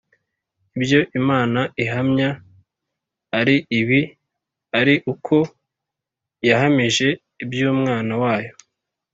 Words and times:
ibyo 0.77 0.99
Imana 1.19 1.59
ihamya 1.83 2.29
ari 3.39 3.55
ibi, 3.79 4.01
ari 4.79 4.95
uko 5.13 5.35
yahamije 6.47 7.07
iby'Umwana 7.43 8.13
wayo. 8.23 8.53